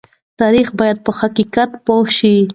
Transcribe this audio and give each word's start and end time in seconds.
تاریخ 0.39 0.67
باید 0.79 0.97
په 1.05 1.11
حقیقت 1.19 1.69
پوه 1.85 2.05
شي. 2.17 2.35